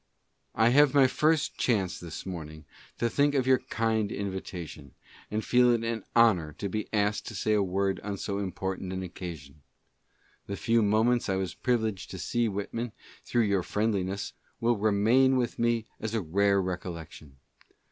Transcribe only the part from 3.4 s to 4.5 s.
your kind in